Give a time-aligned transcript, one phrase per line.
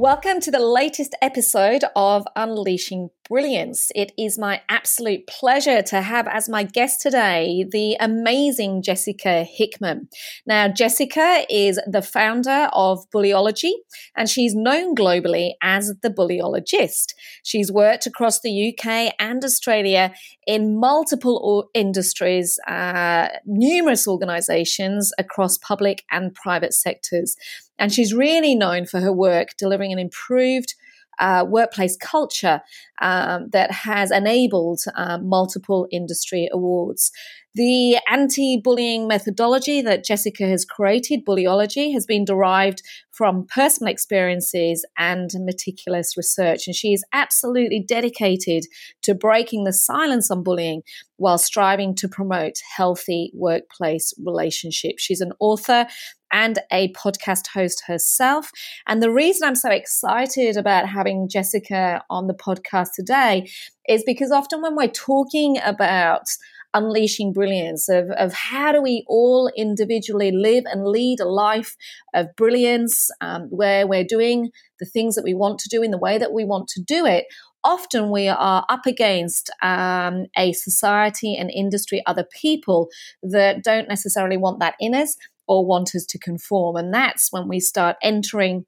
[0.00, 3.92] Welcome to the latest episode of Unleashing Brilliance.
[3.94, 10.08] It is my absolute pleasure to have as my guest today the amazing Jessica Hickman.
[10.46, 13.72] Now, Jessica is the founder of Bullyology
[14.16, 17.12] and she's known globally as the Bullyologist.
[17.44, 20.14] She's worked across the UK and Australia
[20.46, 27.36] in multiple industries, uh, numerous organizations across public and private sectors.
[27.80, 30.74] And she's really known for her work delivering an improved
[31.18, 32.62] uh, workplace culture
[33.02, 37.10] um, that has enabled uh, multiple industry awards.
[37.54, 44.86] The anti bullying methodology that Jessica has created, Bullyology, has been derived from personal experiences
[44.96, 46.68] and meticulous research.
[46.68, 48.64] And she is absolutely dedicated
[49.02, 50.82] to breaking the silence on bullying
[51.16, 55.02] while striving to promote healthy workplace relationships.
[55.02, 55.86] She's an author
[56.32, 58.52] and a podcast host herself.
[58.86, 63.50] And the reason I'm so excited about having Jessica on the podcast today
[63.88, 66.28] is because often when we're talking about
[66.74, 71.76] unleashing brilliance of, of how do we all individually live and lead a life
[72.14, 75.98] of brilliance um, where we're doing the things that we want to do in the
[75.98, 77.26] way that we want to do it
[77.62, 82.88] often we are up against um, a society and industry other people
[83.22, 86.76] that don't necessarily want that in us or want us to conform.
[86.76, 88.66] And that's when we start entering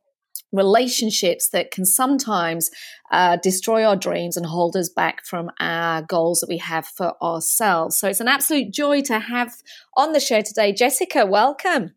[0.52, 2.70] relationships that can sometimes
[3.10, 7.14] uh, destroy our dreams and hold us back from our goals that we have for
[7.22, 7.96] ourselves.
[7.96, 9.54] So it's an absolute joy to have
[9.96, 10.72] on the show today.
[10.72, 11.92] Jessica, welcome.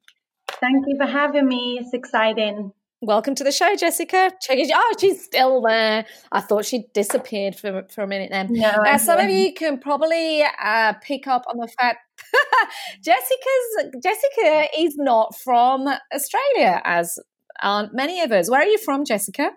[0.47, 1.79] Thank you for having me.
[1.81, 2.71] It's exciting.
[3.01, 4.31] Welcome to the show, Jessica.
[4.41, 4.71] Check it.
[4.73, 6.05] Oh, she's still there.
[6.31, 8.47] I thought she disappeared for, for a minute then.
[8.49, 11.99] No, now, some of you can probably uh, pick up on the fact
[13.03, 17.19] Jessica's Jessica is not from Australia, as
[17.61, 18.49] aren't many of us.
[18.49, 19.51] Where are you from, Jessica?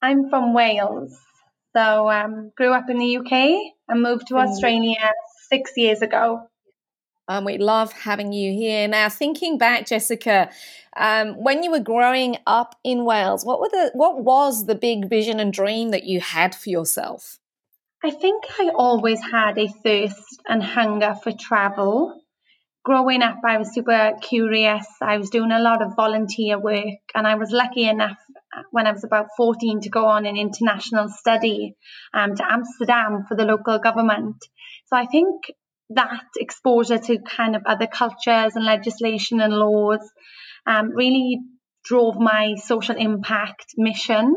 [0.00, 1.16] I'm from Wales.
[1.74, 5.12] So um, grew up in the UK and moved to Australia
[5.48, 6.48] six years ago.
[7.28, 8.88] Um, we love having you here.
[8.88, 10.50] Now, thinking back, Jessica,
[10.96, 15.08] um, when you were growing up in Wales, what were the what was the big
[15.08, 17.38] vision and dream that you had for yourself?
[18.04, 22.21] I think I always had a thirst and hunger for travel.
[22.84, 24.86] Growing up, I was super curious.
[25.00, 28.16] I was doing a lot of volunteer work, and I was lucky enough
[28.72, 31.76] when I was about 14 to go on an international study
[32.12, 34.36] um, to Amsterdam for the local government.
[34.86, 35.44] So I think
[35.90, 40.00] that exposure to kind of other cultures and legislation and laws
[40.66, 41.38] um, really
[41.84, 44.34] drove my social impact mission.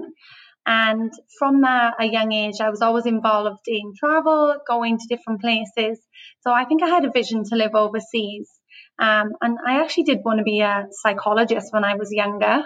[0.65, 5.41] And from a, a, young age, I was always involved in travel, going to different
[5.41, 5.99] places.
[6.41, 8.49] So I think I had a vision to live overseas.
[8.97, 12.63] Um, and I actually did want to be a psychologist when I was younger.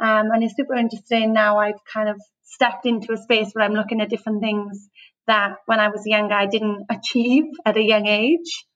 [0.00, 1.58] Um, and it's super interesting now.
[1.58, 4.88] I've kind of stepped into a space where I'm looking at different things
[5.26, 8.66] that when I was younger, I didn't achieve at a young age.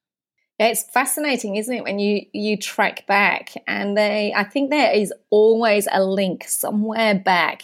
[0.58, 5.12] It's fascinating, isn't it, when you you track back, and they, I think there is
[5.30, 7.62] always a link somewhere back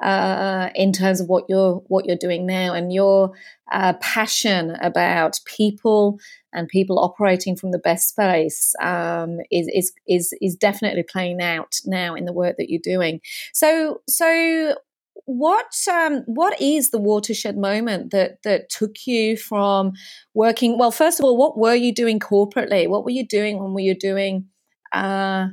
[0.00, 3.32] uh, in terms of what you're what you're doing now, and your
[3.70, 6.18] uh, passion about people
[6.52, 11.74] and people operating from the best space um, is, is is is definitely playing out
[11.84, 13.20] now in the work that you're doing.
[13.52, 14.74] So so
[15.24, 19.92] what um, what is the watershed moment that that took you from
[20.34, 20.78] working?
[20.78, 22.88] Well, first of all, what were you doing corporately?
[22.88, 24.46] What were you doing when were you doing
[24.94, 25.48] uh,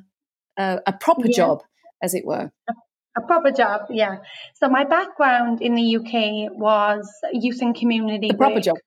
[0.58, 1.36] a, a, proper yeah.
[1.36, 1.64] job,
[2.02, 2.52] as it were?
[3.18, 4.18] A proper job, yeah.
[4.56, 8.30] So my background in the UK was youth and community.
[8.30, 8.64] A proper work.
[8.64, 8.78] job.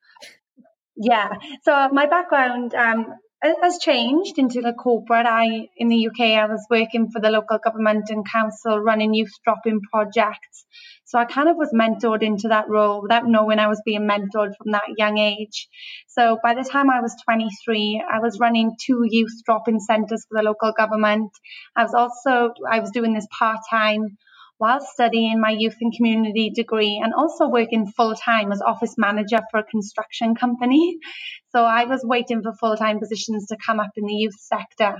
[0.96, 1.28] Yeah.
[1.62, 5.26] So my background um, has changed into the corporate.
[5.26, 9.32] I in the UK I was working for the local government and council running youth
[9.44, 10.66] drop-in projects.
[11.04, 14.56] So I kind of was mentored into that role without knowing I was being mentored
[14.56, 15.68] from that young age.
[16.08, 20.36] So by the time I was 23, I was running two youth drop-in centres for
[20.36, 21.30] the local government.
[21.76, 24.18] I was also I was doing this part-time
[24.58, 29.40] while studying my youth and community degree and also working full time as office manager
[29.50, 30.98] for a construction company.
[31.50, 34.96] So I was waiting for full time positions to come up in the youth sector.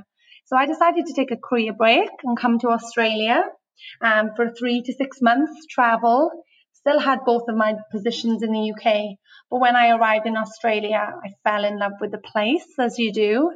[0.47, 3.45] So I decided to take a career break and come to Australia
[4.01, 6.31] um, for three to six months travel,
[6.73, 9.17] still had both of my positions in the UK.
[9.51, 13.13] But when I arrived in Australia, I fell in love with the place, as you
[13.13, 13.51] do.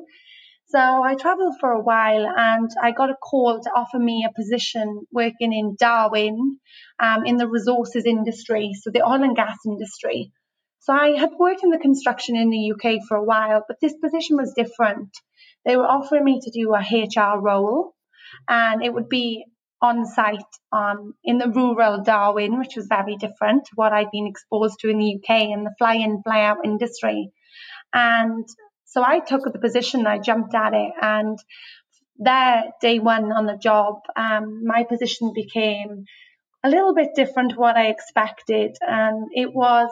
[0.72, 4.32] So I traveled for a while and I got a call to offer me a
[4.32, 6.60] position working in Darwin
[6.98, 10.32] um, in the resources industry, so the oil and gas industry.
[10.78, 13.92] So I had worked in the construction in the UK for a while, but this
[14.02, 15.10] position was different.
[15.66, 17.92] They were offering me to do a HR role
[18.48, 19.44] and it would be
[19.82, 20.40] on site
[20.72, 24.88] um, in the rural Darwin, which was very different to what I'd been exposed to
[24.88, 27.30] in the UK in the fly in, fly out industry.
[27.92, 28.48] And
[28.92, 31.38] so I took the position, I jumped at it, and
[32.18, 36.04] there, day one on the job, um, my position became
[36.62, 38.76] a little bit different to what I expected.
[38.82, 39.90] And it was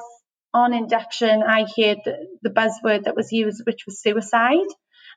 [0.52, 4.68] on induction, I heard the, the buzzword that was used, which was suicide.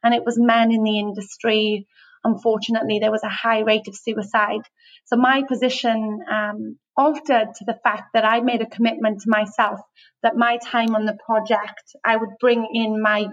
[0.01, 1.85] And it was men in the industry.
[2.23, 4.61] Unfortunately, there was a high rate of suicide.
[5.05, 9.81] So my position um, altered to the fact that I made a commitment to myself
[10.21, 13.27] that my time on the project, I would bring in my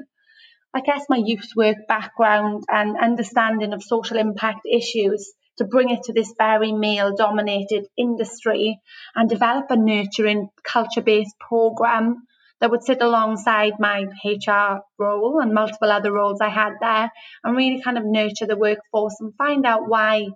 [0.73, 6.05] I guess my youth work background and understanding of social impact issues to bring it
[6.05, 8.81] to this very male dominated industry
[9.15, 12.23] and develop a nurturing culture based program
[12.61, 17.11] that would sit alongside my HR role and multiple other roles I had there
[17.43, 20.29] and really kind of nurture the workforce and find out why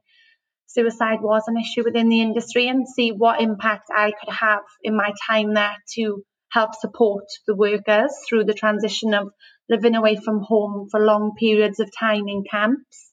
[0.66, 4.96] suicide was an issue within the industry and see what impact I could have in
[4.96, 9.32] my time there to help support the workers through the transition of
[9.68, 13.12] living away from home for long periods of time in camps.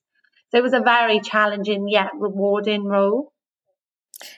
[0.50, 3.32] So it was a very challenging yet rewarding role.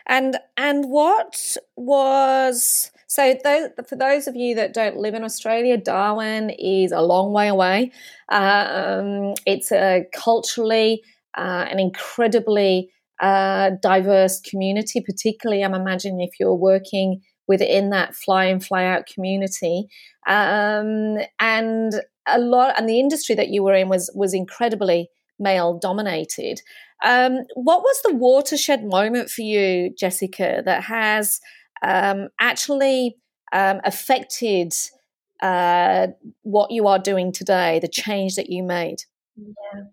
[0.08, 5.78] And and what was so those, for those of you that don't live in Australia,
[5.78, 7.92] Darwin is a long way away.
[8.30, 11.02] Um, it's a culturally
[11.38, 12.90] uh, an incredibly
[13.22, 19.06] uh, diverse community, particularly I'm imagining if you're working within that fly in fly out
[19.06, 19.88] community.
[20.28, 21.94] Um, and
[22.26, 25.10] a lot and the industry that you were in was was incredibly
[25.40, 26.62] male dominated.
[27.04, 31.42] Um, what was the watershed moment for you jessica that has
[31.82, 33.18] um, actually
[33.52, 34.74] um, affected
[35.42, 36.08] uh,
[36.44, 39.04] what you are doing today the change that you made?
[39.36, 39.84] Yeah.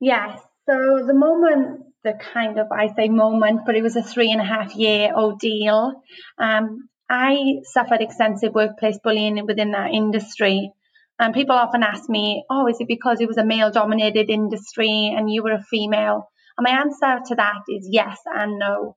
[0.00, 4.30] Yes so the moment the kind of I say moment, but it was a three
[4.30, 6.02] and a half year ordeal.
[6.38, 10.70] Um, I suffered extensive workplace bullying within that industry.
[11.18, 15.14] And people often ask me, oh, is it because it was a male dominated industry
[15.16, 16.28] and you were a female?
[16.58, 18.96] And my answer to that is yes and no.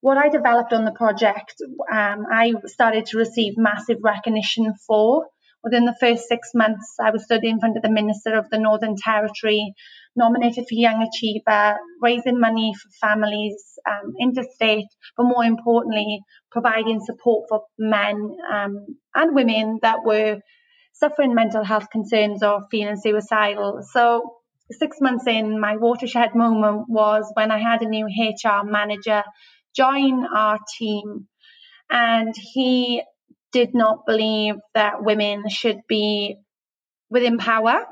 [0.00, 1.54] What I developed on the project,
[1.92, 5.26] um, I started to receive massive recognition for.
[5.62, 8.58] Within the first six months, I was stood in front of the Minister of the
[8.58, 9.74] Northern Territory
[10.16, 13.56] nominated for Young Achiever, raising money for families
[13.88, 16.20] um, interstate, but more importantly,
[16.50, 20.40] providing support for men um, and women that were
[20.92, 23.80] suffering mental health concerns or feeling suicidal.
[23.92, 24.22] So,
[24.70, 29.22] six months in, my watershed moment was when I had a new HR manager
[29.76, 31.26] join our team,
[31.90, 33.02] and he
[33.52, 36.36] did not believe that women should be
[37.10, 37.84] within power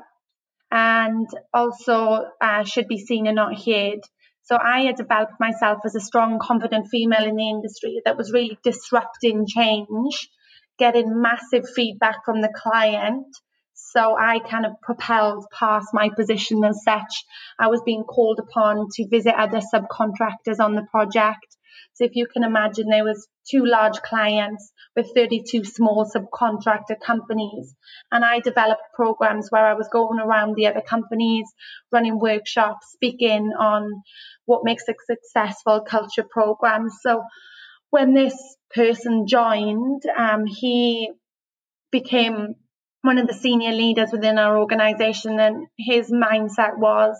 [0.73, 3.99] and also uh, should be seen and not heard.
[4.41, 8.33] So I had developed myself as a strong, confident female in the industry that was
[8.33, 10.27] really disrupting change,
[10.79, 13.27] getting massive feedback from the client.
[13.75, 17.23] So I kind of propelled past my position as such.
[17.59, 21.55] I was being called upon to visit other subcontractors on the project.
[21.93, 27.75] So if you can imagine, there was two large clients with 32 small subcontractor companies.
[28.11, 31.45] And I developed programs where I was going around the other companies,
[31.91, 34.03] running workshops, speaking on
[34.45, 36.89] what makes a successful culture program.
[36.89, 37.23] So
[37.89, 38.35] when this
[38.73, 41.11] person joined, um, he
[41.91, 42.55] became
[43.03, 47.15] one of the senior leaders within our organization and his mindset was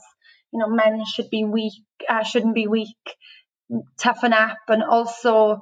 [0.52, 1.74] you know men should be weak
[2.10, 2.98] uh, shouldn't be weak
[4.00, 5.60] toughen up and also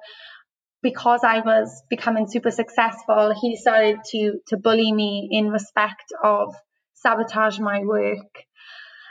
[0.84, 6.56] because I was becoming super successful, he started to to bully me in respect of
[6.96, 8.44] sabotage my work,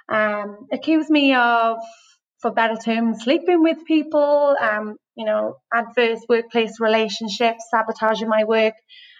[0.08, 1.78] um, accuse me of,
[2.40, 8.74] for better terms, sleeping with people, um, you know, adverse workplace relationships, sabotaging my work,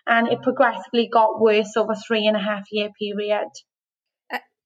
[0.07, 3.49] and it progressively got worse over three and a half year period.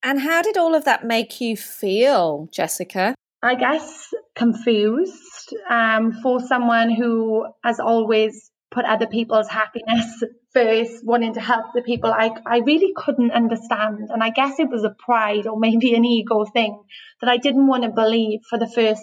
[0.02, 3.14] And how did all of that make you feel, Jessica?
[3.44, 10.24] I guess confused um, for someone who has always put other people's happiness
[10.54, 12.10] first, wanting to help the people.
[12.10, 14.08] I, I really couldn't understand.
[14.10, 16.82] And I guess it was a pride or maybe an ego thing
[17.20, 19.02] that I didn't want to believe for the first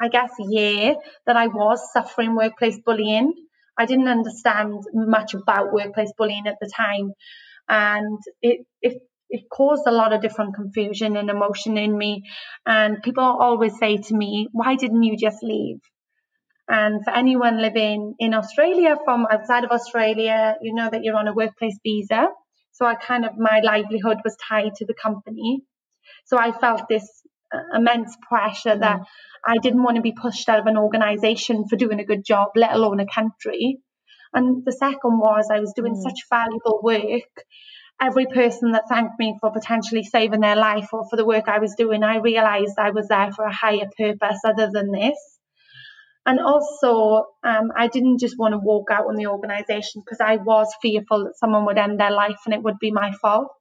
[0.00, 3.32] I guess, year that I was suffering workplace bullying.
[3.78, 7.12] I didn't understand much about workplace bullying at the time.
[7.68, 12.22] And it, it, it caused a lot of different confusion and emotion in me.
[12.64, 15.80] And people always say to me, why didn't you just leave?
[16.68, 21.28] And for anyone living in Australia from outside of Australia, you know that you're on
[21.28, 22.28] a workplace visa.
[22.72, 25.62] So I kind of, my livelihood was tied to the company.
[26.26, 27.08] So I felt this
[27.54, 29.04] uh, immense pressure that mm.
[29.46, 32.48] I didn't want to be pushed out of an organization for doing a good job,
[32.56, 33.78] let alone a country.
[34.34, 36.02] And the second was I was doing mm.
[36.02, 37.30] such valuable work.
[38.00, 41.60] Every person that thanked me for potentially saving their life or for the work I
[41.60, 45.16] was doing, I realized I was there for a higher purpose other than this.
[46.26, 50.36] And also, um, I didn't just want to walk out on the organization because I
[50.36, 53.56] was fearful that someone would end their life and it would be my fault.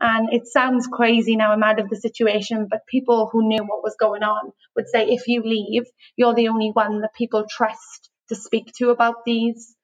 [0.00, 3.82] And it sounds crazy now I'm out of the situation, but people who knew what
[3.82, 5.84] was going on would say, if you leave,
[6.16, 9.75] you're the only one that people trust to speak to about these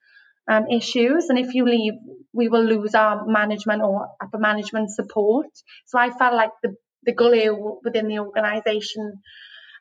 [0.53, 1.29] um, issues.
[1.29, 1.95] And if you leave,
[2.33, 5.47] we will lose our management or upper management support.
[5.87, 9.21] So I felt like the, the glue within the organization.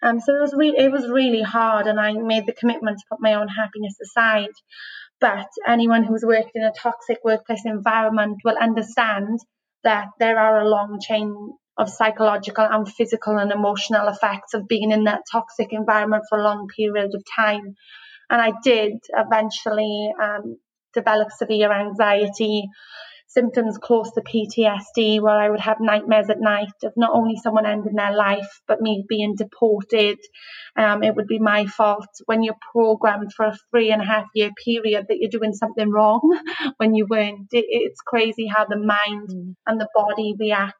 [0.03, 3.05] Um, so it was, re- it was really hard, and I made the commitment to
[3.09, 4.55] put my own happiness aside.
[5.19, 9.39] But anyone who's worked in a toxic workplace environment will understand
[9.83, 14.91] that there are a long chain of psychological and physical and emotional effects of being
[14.91, 17.75] in that toxic environment for a long period of time.
[18.31, 20.57] And I did eventually um,
[20.93, 22.63] develop severe anxiety,
[23.27, 27.65] symptoms close to PTSD, where I would have nightmares at night of not only someone
[27.65, 30.17] ending their life, but me being deported.
[30.77, 34.27] Um, it would be my fault when you're programmed for a three and a half
[34.33, 36.21] year period that you're doing something wrong
[36.77, 37.47] when you weren't.
[37.51, 39.55] It, it's crazy how the mind mm.
[39.67, 40.77] and the body reacts.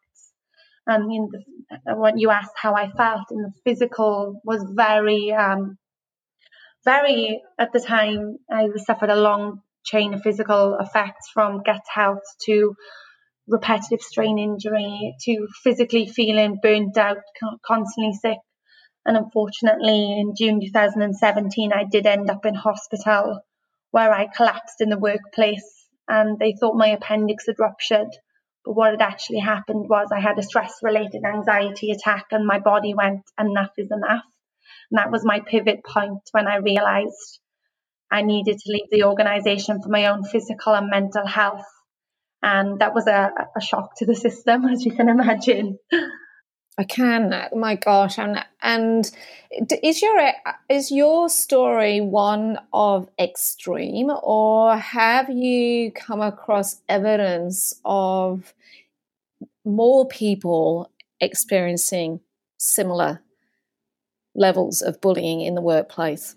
[0.87, 5.77] And know, when you asked how I felt, and the physical was very, um,
[6.83, 8.37] very at the time.
[8.49, 12.75] I suffered a long chain of physical effects from gut health to
[13.47, 17.17] repetitive strain injury to physically feeling burnt out,
[17.65, 18.37] constantly sick.
[19.05, 23.41] And unfortunately, in June 2017, I did end up in hospital
[23.89, 28.09] where I collapsed in the workplace and they thought my appendix had ruptured.
[28.63, 32.59] But what had actually happened was I had a stress related anxiety attack and my
[32.59, 34.23] body went, enough is enough.
[34.91, 37.39] And that was my pivot point when I realized
[38.11, 41.65] I needed to leave the organization for my own physical and mental health.
[42.43, 45.79] And that was a, a shock to the system, as you can imagine.
[46.77, 47.49] I can.
[47.53, 49.09] My gosh, and and
[49.83, 50.31] is your
[50.69, 58.53] is your story one of extreme, or have you come across evidence of
[59.65, 62.21] more people experiencing
[62.57, 63.21] similar
[64.35, 66.35] levels of bullying in the workplace?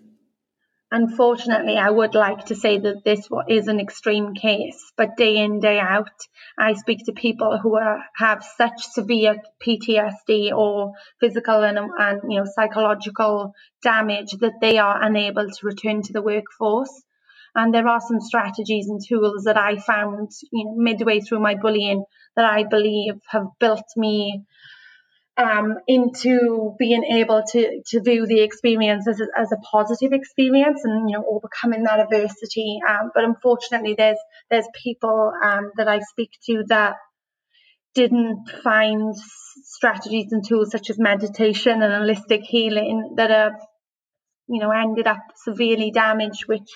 [0.94, 5.58] Unfortunately, I would like to say that this is an extreme case, but day in,
[5.58, 6.12] day out,
[6.56, 12.38] I speak to people who are, have such severe PTSD or physical and, and you
[12.38, 17.02] know psychological damage that they are unable to return to the workforce.
[17.56, 21.56] And there are some strategies and tools that I found you know, midway through my
[21.56, 22.04] bullying
[22.36, 24.44] that I believe have built me
[25.36, 30.82] um, into being able to to view the experience as a, as a positive experience
[30.84, 32.78] and you know overcoming that adversity.
[32.88, 34.18] Um, but unfortunately, there's
[34.50, 36.96] there's people um, that I speak to that
[37.94, 43.60] didn't find strategies and tools such as meditation and holistic healing that have
[44.48, 46.70] you know ended up severely damaged, which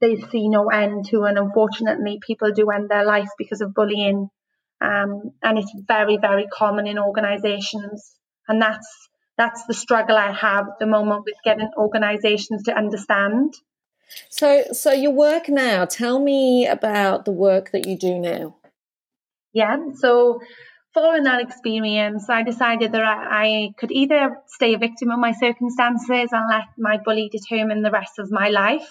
[0.00, 1.22] they see no end to.
[1.22, 4.28] And unfortunately, people do end their life because of bullying
[4.80, 8.14] um, and it's very, very common in organizations.
[8.46, 8.88] And that's,
[9.36, 13.54] that's the struggle I have at the moment with getting organizations to understand.
[14.30, 18.56] So, so your work now, tell me about the work that you do now.
[19.52, 19.76] Yeah.
[19.96, 20.40] So
[20.94, 25.32] following that experience, I decided that I, I could either stay a victim of my
[25.32, 28.88] circumstances and let my bully determine the rest of my life,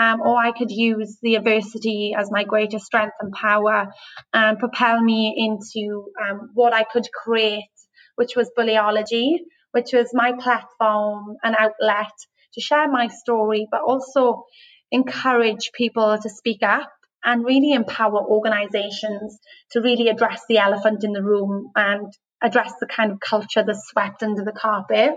[0.00, 3.88] um, or I could use the adversity as my greatest strength and power
[4.32, 7.68] and propel me into um, what I could create,
[8.16, 9.40] which was Bullyology,
[9.72, 12.12] which was my platform and outlet
[12.54, 14.44] to share my story, but also
[14.90, 16.90] encourage people to speak up
[17.22, 19.38] and really empower organizations
[19.72, 22.10] to really address the elephant in the room and
[22.42, 25.16] address the kind of culture that's swept under the carpet.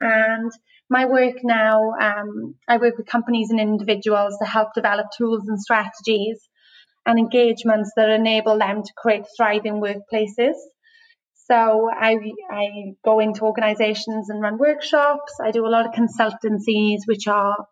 [0.00, 0.50] And
[0.88, 5.60] my work now, um, I work with companies and individuals to help develop tools and
[5.60, 6.38] strategies
[7.04, 10.54] and engagements that enable them to create thriving workplaces.
[11.48, 12.18] So I,
[12.50, 12.68] I
[13.04, 15.34] go into organizations and run workshops.
[15.42, 17.66] I do a lot of consultancies, which are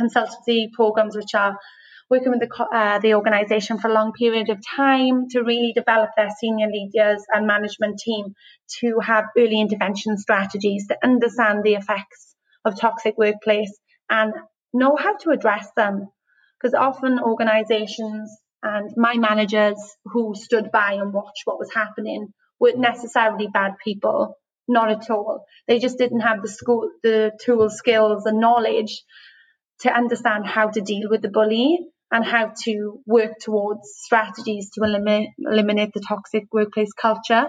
[0.00, 1.58] consultancy programs, which are
[2.08, 6.10] working with the, uh, the organization for a long period of time to really develop
[6.16, 8.34] their senior leaders and management team
[8.80, 12.35] to have early intervention strategies to understand the effects
[12.66, 13.72] of toxic workplace
[14.10, 14.34] and
[14.74, 16.08] know how to address them.
[16.60, 18.30] Because often organizations
[18.62, 24.34] and my managers who stood by and watched what was happening weren't necessarily bad people,
[24.66, 25.44] not at all.
[25.68, 29.02] They just didn't have the school, the tools, skills, and knowledge
[29.80, 31.78] to understand how to deal with the bully
[32.10, 37.48] and how to work towards strategies to eliminate, eliminate the toxic workplace culture.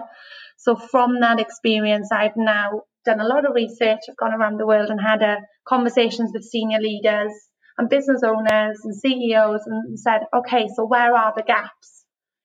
[0.58, 4.00] So from that experience, I've now done a lot of research.
[4.08, 5.36] I've gone around the world and had uh,
[5.66, 7.32] conversations with senior leaders
[7.78, 12.04] and business owners and CEOs and said, okay, so where are the gaps?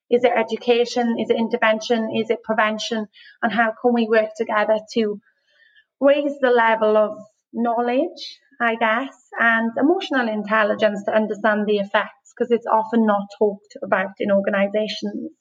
[0.09, 1.17] Is it education?
[1.19, 2.11] Is it intervention?
[2.15, 3.07] Is it prevention?
[3.41, 5.19] And how can we work together to
[5.99, 7.17] raise the level of
[7.51, 13.75] knowledge, I guess, and emotional intelligence to understand the effects because it's often not talked
[13.83, 15.31] about in organizations.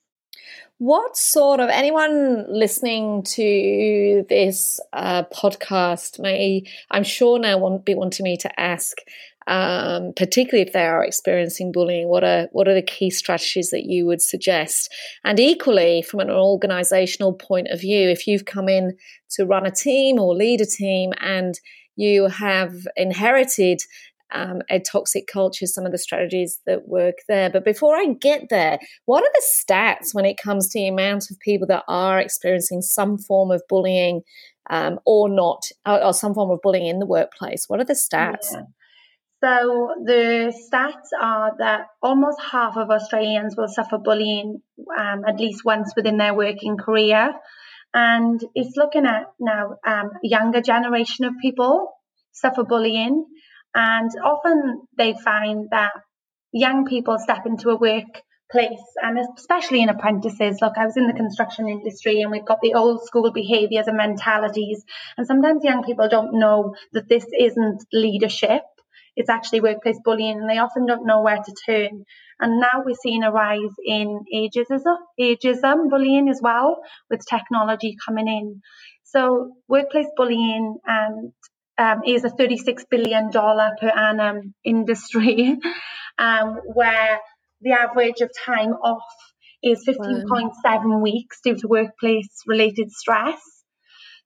[0.78, 7.94] What sort of anyone listening to this uh, podcast may, I'm sure now, won't be
[7.94, 8.96] wanting me to ask
[9.46, 13.84] um, particularly if they are experiencing bullying, what are what are the key strategies that
[13.84, 14.92] you would suggest?
[15.24, 18.96] And equally, from an organizational point of view, if you've come in
[19.30, 21.58] to run a team or lead a team and
[21.96, 23.80] you have inherited
[24.32, 27.50] um, a toxic culture, some of the strategies that work there.
[27.50, 31.30] But before I get there, what are the stats when it comes to the amount
[31.30, 34.22] of people that are experiencing some form of bullying
[34.70, 37.64] um, or not, or, or, some form of bullying in the workplace?
[37.68, 38.52] What are the stats?
[38.52, 38.62] Yeah.
[39.42, 44.62] So the stats are that almost half of Australians will suffer bullying
[44.96, 47.32] um, at least once within their working career.
[47.92, 51.92] And it's looking at now um, younger generation of people
[52.30, 53.26] suffer bullying.
[53.74, 55.92] And often they find that
[56.52, 60.58] young people step into a workplace and especially in apprentices.
[60.60, 63.96] Look, I was in the construction industry and we've got the old school behaviors and
[63.96, 64.84] mentalities.
[65.16, 68.62] And sometimes young people don't know that this isn't leadership
[69.16, 72.04] it's actually workplace bullying and they often don't know where to turn.
[72.40, 78.26] And now we're seeing a rise in ageism, ageism bullying as well with technology coming
[78.26, 78.62] in.
[79.04, 81.32] So workplace bullying and
[81.82, 85.58] um, is a $36 billion per annum industry
[86.18, 87.18] um, where
[87.60, 89.04] the average of time off
[89.62, 93.40] is 15.7 weeks due to workplace related stress.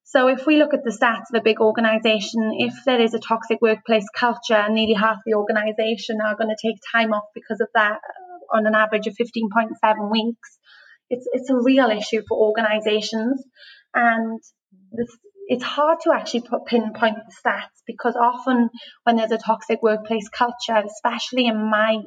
[0.05, 3.19] So if we look at the stats of a big organization, if there is a
[3.19, 7.69] toxic workplace culture, nearly half the organization are going to take time off because of
[7.75, 10.59] that uh, on an average of 15.7 weeks.
[11.11, 13.43] It's, it's a real issue for organizations.
[13.95, 14.41] And
[14.93, 15.09] this,
[15.49, 18.69] it's hard to actually put pinpoint the stats because often
[19.05, 21.99] when there's a toxic workplace culture, especially in my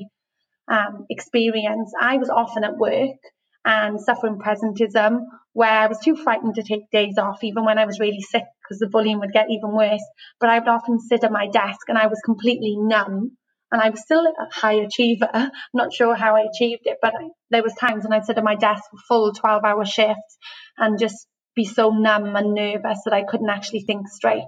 [0.67, 3.17] um, experience, I was often at work
[3.65, 5.21] and suffering presentism
[5.53, 8.43] where I was too frightened to take days off, even when I was really sick,
[8.63, 10.03] because the bullying would get even worse.
[10.39, 13.37] But I would often sit at my desk and I was completely numb.
[13.71, 15.29] And I was still a high achiever.
[15.31, 18.37] I'm not sure how I achieved it, but I, there was times when I'd sit
[18.37, 20.37] at my desk for full 12 hour shifts
[20.77, 24.43] and just be so numb and nervous that I couldn't actually think straight.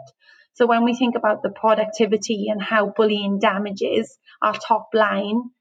[0.54, 5.52] So when we think about the productivity and how bullying damages our top line,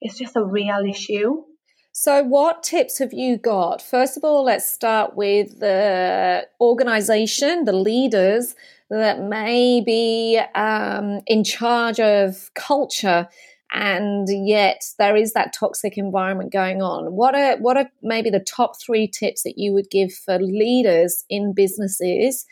[0.00, 1.44] it's just a real issue.
[1.92, 3.82] So, what tips have you got?
[3.82, 8.54] First of all, let's start with the organization, the leaders
[8.90, 13.28] that may be um, in charge of culture,
[13.72, 17.12] and yet there is that toxic environment going on.
[17.12, 21.24] What are what are maybe the top three tips that you would give for leaders
[21.28, 22.46] in businesses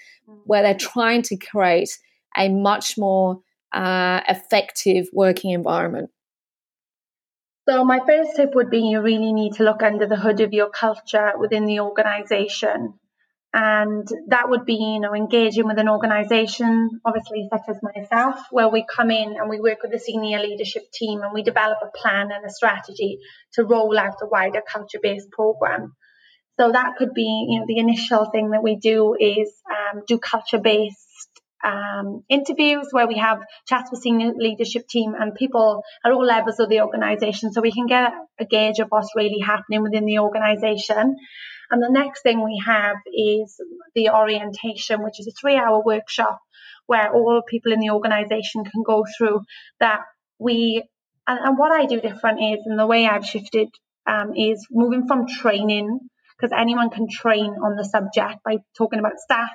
[0.44, 1.98] where they're trying to create
[2.36, 3.40] a much more
[3.72, 6.10] uh, effective working environment?
[7.68, 10.52] So my first tip would be you really need to look under the hood of
[10.52, 12.94] your culture within the organization.
[13.54, 18.68] And that would be, you know, engaging with an organization, obviously such as myself, where
[18.68, 21.96] we come in and we work with the senior leadership team and we develop a
[21.96, 23.18] plan and a strategy
[23.54, 25.94] to roll out a wider culture-based program.
[26.60, 30.18] So that could be, you know, the initial thing that we do is um, do
[30.18, 30.98] culture-based
[31.64, 36.60] um, interviews where we have chats with senior leadership team and people at all levels
[36.60, 40.18] of the organization so we can get a gauge of what's really happening within the
[40.18, 41.16] organization.
[41.70, 43.60] And the next thing we have is
[43.94, 46.40] the orientation, which is a three hour workshop
[46.86, 49.42] where all people in the organization can go through
[49.78, 50.00] that
[50.38, 50.82] we,
[51.26, 53.68] and, and what I do different is, and the way I've shifted
[54.06, 56.00] um, is moving from training
[56.36, 59.48] because anyone can train on the subject by talking about stats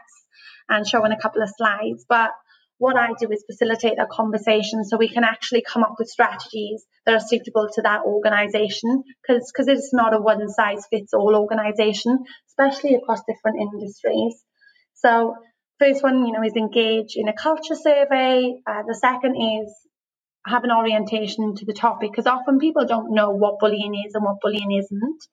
[0.70, 2.06] and showing a couple of slides.
[2.08, 2.32] But
[2.78, 6.86] what I do is facilitate that conversation so we can actually come up with strategies
[7.06, 12.20] that are suitable to that organization because it's not a one size fits all organization,
[12.50, 14.36] especially across different industries.
[14.96, 15.36] So
[15.80, 18.54] first one, you know, is engage in a culture survey.
[18.66, 19.74] Uh, the second is
[20.46, 24.24] have an orientation to the topic because often people don't know what bullying is and
[24.26, 25.24] what bullying isn't.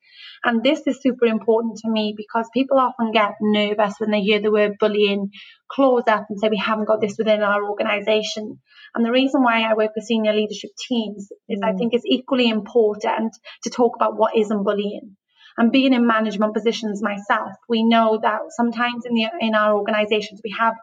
[0.44, 4.40] And this is super important to me because people often get nervous when they hear
[4.40, 5.30] the word bullying,
[5.70, 8.60] close up and say, we haven't got this within our organization.
[8.94, 11.68] And the reason why I work with senior leadership teams is mm.
[11.68, 13.32] I think it's equally important
[13.64, 15.16] to talk about what isn't bullying.
[15.58, 20.40] And being in management positions myself, we know that sometimes in the in our organizations
[20.42, 20.74] we have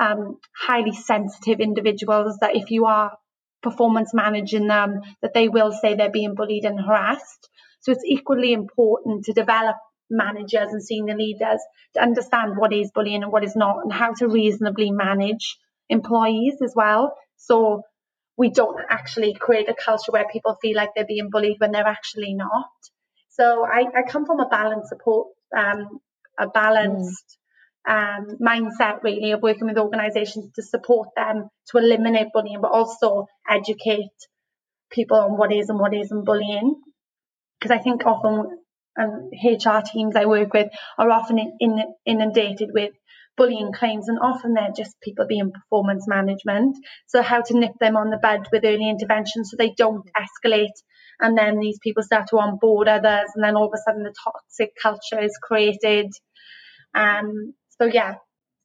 [0.00, 3.12] um, highly sensitive individuals that if you are
[3.62, 7.48] performance managing them, that they will say they're being bullied and harassed.
[7.80, 9.76] So it's equally important to develop
[10.10, 11.60] managers and senior leaders
[11.94, 16.56] to understand what is bullying and what is not and how to reasonably manage employees
[16.62, 17.14] as well.
[17.36, 17.82] So
[18.36, 21.86] we don't actually create a culture where people feel like they're being bullied when they're
[21.86, 22.68] actually not.
[23.30, 26.00] So I, I come from a balanced support, um,
[26.38, 27.37] a balanced
[27.86, 33.26] um, mindset really of working with organisations to support them to eliminate bullying, but also
[33.48, 34.10] educate
[34.90, 36.80] people on what is and what isn't bullying.
[37.58, 38.58] Because I think often
[38.98, 42.92] um, HR teams I work with are often in, in, inundated with
[43.36, 46.76] bullying claims, and often they're just people being performance management.
[47.06, 50.74] So how to nip them on the bud with early intervention so they don't escalate.
[51.20, 54.14] And then these people start to onboard others, and then all of a sudden the
[54.24, 56.10] toxic culture is created.
[56.94, 58.14] Um, so yeah,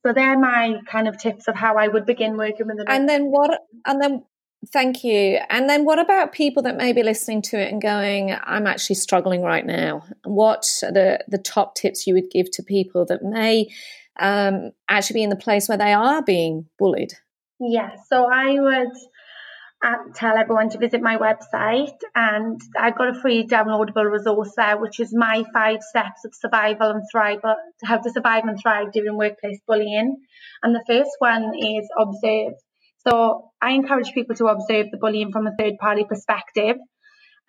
[0.06, 2.86] so they're my kind of tips of how I would begin working with them.
[2.88, 3.60] And then what?
[3.86, 4.24] And then
[4.72, 5.40] thank you.
[5.50, 8.96] And then what about people that may be listening to it and going, "I'm actually
[8.96, 13.24] struggling right now." What are the the top tips you would give to people that
[13.24, 13.70] may
[14.20, 17.14] um, actually be in the place where they are being bullied?
[17.60, 17.92] Yeah.
[18.10, 18.92] So I would
[20.16, 25.00] tell everyone to visit my website and I've got a free downloadable resource there which
[25.00, 27.40] is my five steps of survival and thrive
[27.84, 30.16] how to survive and thrive during workplace bullying.
[30.62, 32.54] And the first one is observe.
[33.06, 36.78] So I encourage people to observe the bullying from a third party perspective.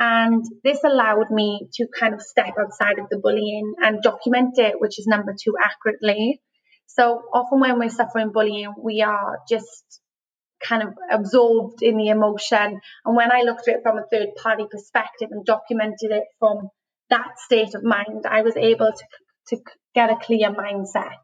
[0.00, 4.80] And this allowed me to kind of step outside of the bullying and document it
[4.80, 6.40] which is number two accurately.
[6.86, 10.00] So often when we're suffering bullying we are just
[10.66, 12.80] kind of absorbed in the emotion.
[13.04, 16.68] And when I looked at it from a third party perspective and documented it from
[17.10, 19.62] that state of mind, I was able to, to
[19.94, 21.18] get a clear mindset.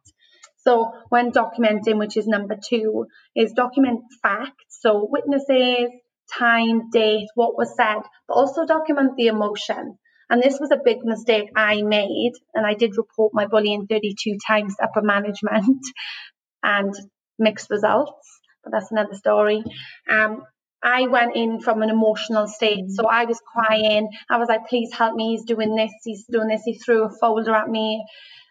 [0.58, 4.78] So when documenting, which is number two, is document facts.
[4.80, 5.90] So witnesses,
[6.38, 9.98] time, date, what was said, but also document the emotion.
[10.28, 12.32] And this was a big mistake I made.
[12.54, 15.84] And I did report my bullying 32 times upper management
[16.62, 16.94] and
[17.38, 19.62] mixed results but that's another story.
[20.08, 20.42] Um,
[20.82, 22.90] I went in from an emotional state.
[22.90, 24.08] So I was crying.
[24.30, 25.32] I was like, please help me.
[25.32, 25.92] He's doing this.
[26.04, 26.62] He's doing this.
[26.64, 28.02] He threw a folder at me.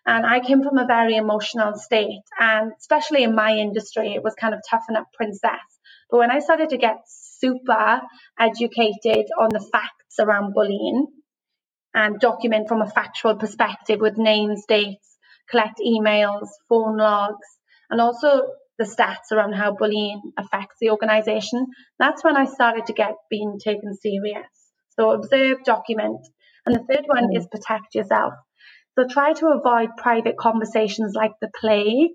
[0.06, 2.22] And I came from a very emotional state.
[2.40, 5.60] And especially in my industry, it was kind of toughen up princess.
[6.10, 8.02] But when I started to get super
[8.40, 11.08] educated on the facts around bullying
[11.94, 15.18] and document from a factual perspective with names, dates,
[15.50, 17.48] collect emails, phone logs,
[17.90, 18.44] and also
[18.80, 21.68] the stats around how bullying affects the organization,
[22.00, 24.48] that's when I started to get being taken serious.
[24.98, 26.26] So observe, document.
[26.66, 27.38] And the third one mm.
[27.38, 28.34] is protect yourself.
[28.98, 32.12] So try to avoid private conversations like the plague.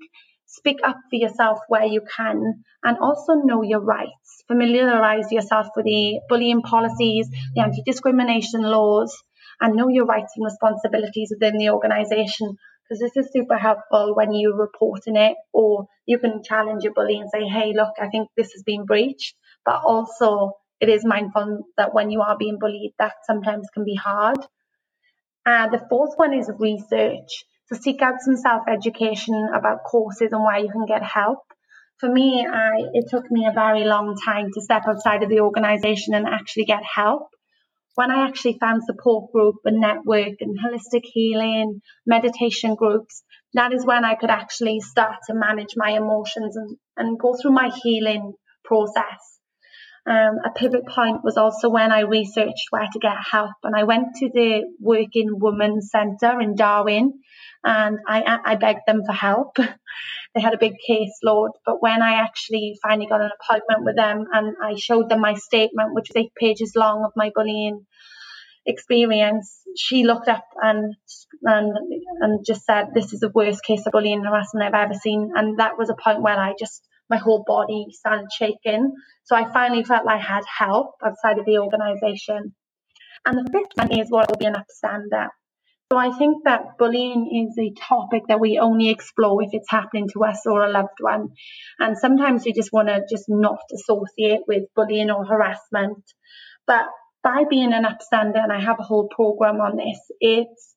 [0.46, 4.44] Speak up for yourself where you can and also know your rights.
[4.48, 9.16] Familiarize yourself with the bullying policies, the anti discrimination laws,
[9.60, 14.32] and know your rights and responsibilities within the organization because this is super helpful when
[14.32, 18.28] you're reporting it or you can challenge your bully and say, hey, look, I think
[18.36, 19.34] this has been breached.
[19.64, 23.94] But also, it is mindful that when you are being bullied, that sometimes can be
[23.94, 24.38] hard.
[25.46, 27.44] And the fourth one is research.
[27.66, 31.38] So seek out some self education about courses and where you can get help.
[32.00, 35.40] For me, I, it took me a very long time to step outside of the
[35.40, 37.28] organization and actually get help
[37.94, 43.22] when I actually found support group and network and holistic healing, meditation groups,
[43.54, 47.52] that is when I could actually start to manage my emotions and, and go through
[47.52, 48.32] my healing
[48.64, 49.38] process.
[50.06, 53.84] Um, a pivot point was also when I researched where to get help, and I
[53.84, 57.20] went to the Working Women Centre in Darwin,
[57.64, 59.56] and I, I begged them for help.
[60.34, 64.26] they had a big caseload, but when I actually finally got an appointment with them
[64.32, 67.86] and I showed them my statement, which was eight pages long of my bullying,
[68.66, 70.94] experience, she looked up and
[71.42, 71.76] and
[72.20, 75.32] and just said, "This is the worst case of bullying and harassment I've ever seen."
[75.34, 78.94] And that was a point where I just my whole body started shaking.
[79.24, 82.54] So I finally felt like I had help outside of the organisation.
[83.26, 85.28] And the fifth one is what will be an upstander.
[85.92, 90.08] So I think that bullying is a topic that we only explore if it's happening
[90.14, 91.28] to us or a loved one.
[91.78, 96.02] And sometimes we just want to just not associate with bullying or harassment.
[96.66, 96.86] But
[97.22, 100.74] by being an upstander, and I have a whole program on this, it's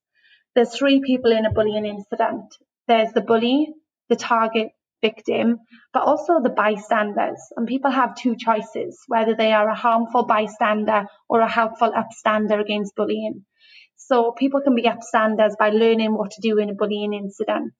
[0.56, 2.54] there's three people in a bullying incident.
[2.88, 3.70] There's the bully,
[4.10, 4.70] the target
[5.02, 5.60] victim,
[5.93, 7.39] but also the bystanders.
[7.56, 12.60] And people have two choices, whether they are a harmful bystander or a helpful upstander
[12.60, 13.46] against bullying.
[13.98, 17.74] So people can be upstanders by learning what to do in a bullying incident.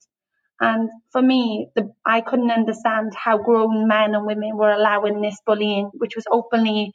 [0.60, 5.40] And for me, the, I couldn't understand how grown men and women were allowing this
[5.46, 6.94] bullying, which was openly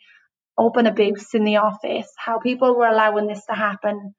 [0.59, 4.15] open abuse in the office, how people were allowing this to happen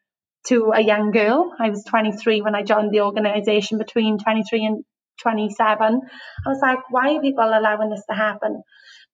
[0.48, 1.54] to a young girl.
[1.60, 4.86] I was 23 when I joined the organisation, between 23 and
[5.22, 6.02] 27.
[6.46, 8.63] I was like, why are people allowing this to happen?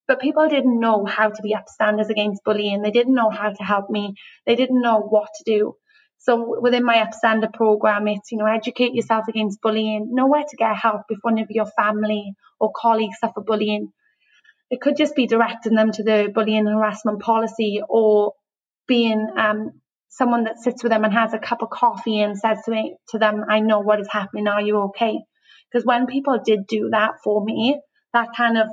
[0.09, 2.81] But people didn't know how to be upstanders against bullying.
[2.81, 4.15] They didn't know how to help me.
[4.47, 5.75] They didn't know what to do.
[6.17, 10.57] So within my upstander program, it's, you know, educate yourself against bullying, know where to
[10.57, 13.91] get help if one of your family or colleagues suffer bullying.
[14.71, 18.33] It could just be directing them to the bullying and harassment policy or
[18.87, 22.57] being um, someone that sits with them and has a cup of coffee and says
[22.65, 24.47] to, me, to them, I know what is happening.
[24.47, 25.19] Are you okay?
[25.71, 27.79] Because when people did do that for me,
[28.13, 28.69] that kind of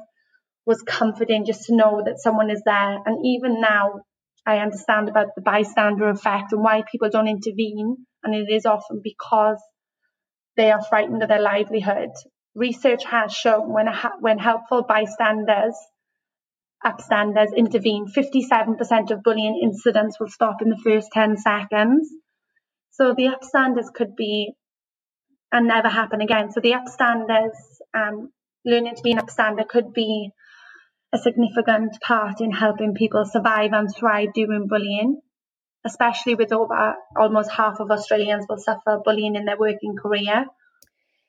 [0.67, 2.99] was comforting just to know that someone is there.
[3.07, 4.01] And even now,
[4.45, 7.97] I understand about the bystander effect and why people don't intervene.
[8.23, 9.63] And it is often because
[10.57, 12.11] they are frightened of their livelihood.
[12.55, 13.87] Research has shown when,
[14.21, 15.77] when helpful bystanders,
[16.85, 22.11] upstanders intervene, 57% of bullying incidents will stop in the first 10 seconds.
[22.91, 24.53] So the upstanders could be
[25.53, 26.51] and never happen again.
[26.51, 27.55] So the upstanders,
[27.95, 28.31] um,
[28.65, 30.31] learning to be an upstander could be
[31.13, 35.21] a significant part in helping people survive and thrive during bullying,
[35.85, 40.47] especially with over almost half of Australians will suffer bullying in their working career.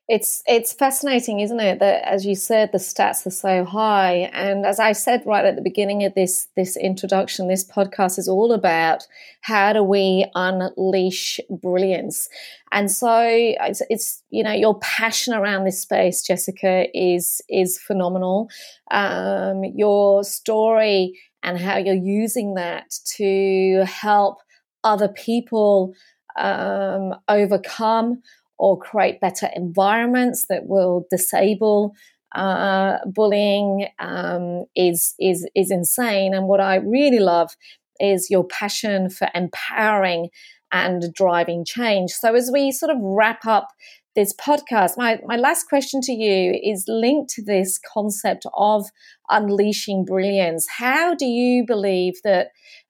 [0.09, 1.79] It's it's fascinating, isn't it?
[1.79, 5.57] That as you said, the stats are so high, and as I said right at
[5.57, 9.05] the beginning of this this introduction, this podcast is all about
[9.41, 12.29] how do we unleash brilliance,
[12.71, 18.49] and so it's, it's you know your passion around this space, Jessica, is is phenomenal.
[18.91, 24.37] Um, your story and how you're using that to help
[24.85, 25.93] other people
[26.37, 28.21] um, overcome
[28.57, 31.93] or create better environments that will disable
[32.35, 36.33] uh, bullying um, is is is insane.
[36.33, 37.55] And what I really love
[37.99, 40.29] is your passion for empowering
[40.71, 42.11] and driving change.
[42.11, 43.69] So as we sort of wrap up
[44.15, 48.87] this podcast, my, my last question to you is linked to this concept of
[49.29, 50.67] unleashing brilliance.
[50.77, 52.47] How do you believe that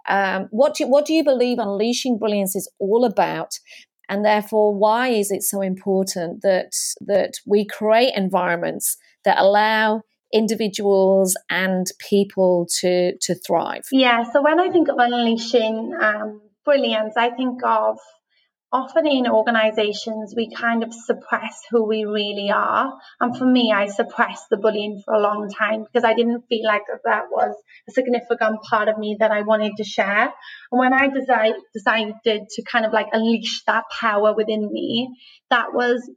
[0.08, 3.60] um, what do, what do you believe unleashing brilliance is all about?
[4.10, 10.02] And therefore why is it so important that that we create environments that allow
[10.34, 13.86] individuals and people to to thrive?
[13.92, 17.98] Yeah so when i think of unleashing um, brilliance i think of
[18.72, 22.94] often in organizations we kind of suppress who we really are.
[23.20, 26.66] And for me i suppressed the bullying for a long time because i didn't feel
[26.66, 27.56] like that was
[27.88, 30.34] a significant part of me that i wanted to share.
[30.72, 35.10] And when i decided decided to kind of like unleash that power within me
[35.50, 36.10] that was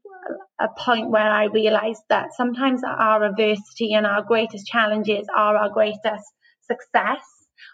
[0.60, 5.70] a point where i realized that sometimes our adversity and our greatest challenges are our
[5.70, 6.24] greatest
[6.62, 7.22] success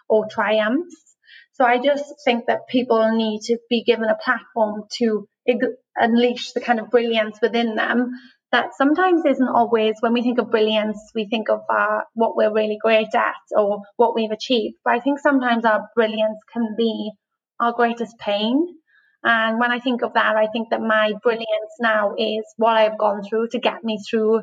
[0.07, 1.06] or triumphs
[1.57, 5.27] so I just think that people need to be given a platform to
[5.95, 8.11] unleash the kind of brilliance within them
[8.51, 12.53] that sometimes isn't always when we think of brilliance we think of uh, what we're
[12.53, 14.75] really great at or what we've achieved.
[14.85, 17.11] But i think sometimes our brilliance can be
[17.59, 18.67] our greatest pain.
[19.23, 22.99] And when i think of that i think that my brilliance now is what i've
[22.99, 24.41] gone through to get me through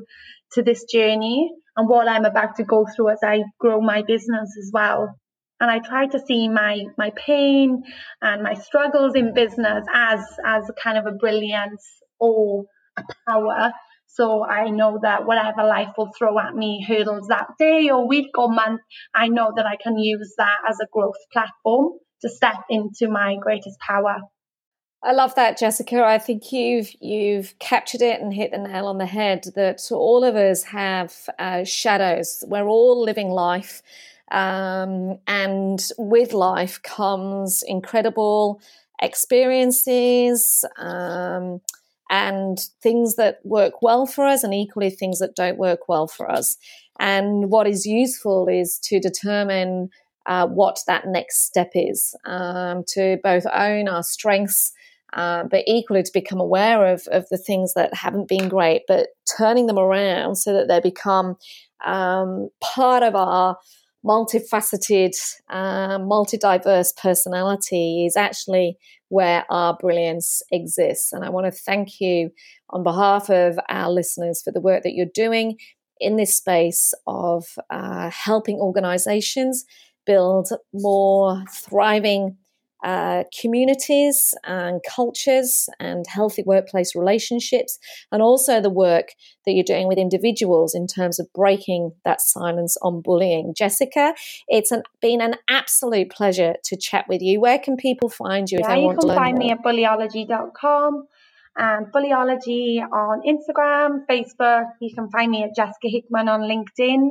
[0.54, 4.56] to this journey and what i'm about to go through as i grow my business
[4.58, 5.14] as well
[5.60, 7.82] and I try to see my my pain
[8.20, 11.84] and my struggles in business as as kind of a brilliance
[12.18, 12.64] or
[12.96, 13.72] a power.
[14.06, 18.30] So I know that whatever life will throw at me, hurdles that day or week
[18.38, 18.80] or month,
[19.12, 23.36] I know that I can use that as a growth platform to step into my
[23.40, 24.18] greatest power.
[25.02, 26.02] I love that, Jessica.
[26.02, 29.44] I think you've you've captured it and hit the nail on the head.
[29.54, 32.42] That all of us have uh, shadows.
[32.46, 33.82] We're all living life
[34.30, 38.60] Um, and with life comes incredible
[39.00, 41.60] experiences um,
[42.10, 46.30] and things that work well for us, and equally things that don't work well for
[46.30, 46.56] us.
[46.98, 49.90] And what is useful is to determine
[50.26, 54.72] uh, what that next step is, um, to both own our strengths.
[55.12, 59.10] Uh, but equally to become aware of, of the things that haven't been great, but
[59.38, 61.36] turning them around so that they become
[61.84, 63.56] um, part of our
[64.04, 65.12] multifaceted,
[65.48, 68.76] uh, multi-diverse personality is actually
[69.08, 71.12] where our brilliance exists.
[71.12, 72.30] And I want to thank you
[72.70, 75.56] on behalf of our listeners for the work that you're doing
[76.00, 79.64] in this space of uh, helping organizations
[80.04, 82.36] build more thriving
[82.84, 87.78] uh, communities and cultures and healthy workplace relationships,
[88.12, 89.08] and also the work
[89.46, 93.54] that you're doing with individuals in terms of breaking that silence on bullying.
[93.56, 94.14] Jessica,
[94.48, 97.40] it's an, been an absolute pleasure to chat with you.
[97.40, 99.46] Where can people find you yeah, if they want to learn You can find more?
[99.46, 101.08] me at bullyology.com
[101.56, 104.66] and Bullyology on Instagram, Facebook.
[104.80, 107.08] You can find me at Jessica Hickman on LinkedIn.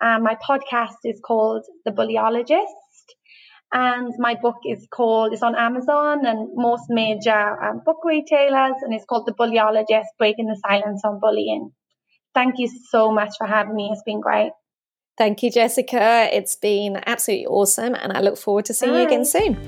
[0.00, 2.85] Um, my podcast is called The Bullyologist
[3.76, 8.94] and my book is called it's on Amazon and most major um, book retailers, and
[8.94, 11.72] it's called The Bullyologist: Breaking the Silence on Bullying.
[12.34, 13.90] Thank you so much for having me.
[13.92, 14.52] It's been great.
[15.18, 16.30] Thank you, Jessica.
[16.32, 19.00] It's been absolutely awesome, and I look forward to seeing Bye.
[19.00, 19.58] you again soon.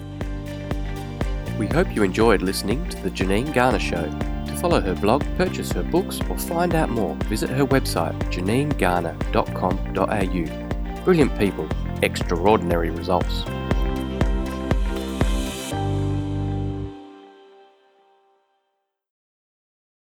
[1.58, 4.10] We hope you enjoyed listening to the Janine Garner Show.
[4.46, 11.04] To follow her blog, purchase her books, or find out more, visit her website, janinegarner.com.au.
[11.04, 11.68] Brilliant people,
[12.02, 13.44] extraordinary results.